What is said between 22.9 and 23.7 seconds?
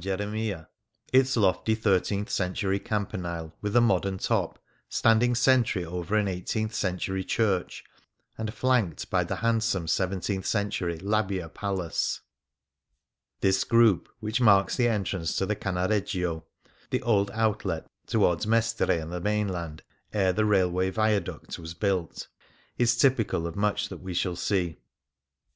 typical of